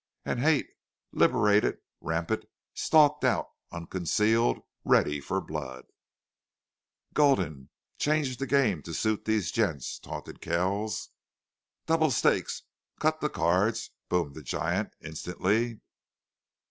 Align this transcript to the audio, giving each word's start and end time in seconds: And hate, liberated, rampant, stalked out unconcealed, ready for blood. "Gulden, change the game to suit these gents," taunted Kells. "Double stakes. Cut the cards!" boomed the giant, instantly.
And 0.25 0.39
hate, 0.39 0.67
liberated, 1.11 1.77
rampant, 1.99 2.45
stalked 2.73 3.23
out 3.23 3.49
unconcealed, 3.71 4.61
ready 4.83 5.19
for 5.21 5.39
blood. 5.39 5.85
"Gulden, 7.13 7.69
change 7.99 8.37
the 8.37 8.47
game 8.47 8.81
to 8.81 8.95
suit 8.95 9.25
these 9.25 9.51
gents," 9.51 9.99
taunted 9.99 10.41
Kells. 10.41 11.09
"Double 11.85 12.09
stakes. 12.09 12.63
Cut 12.99 13.21
the 13.21 13.29
cards!" 13.29 13.91
boomed 14.09 14.33
the 14.33 14.41
giant, 14.41 14.95
instantly. 15.01 15.81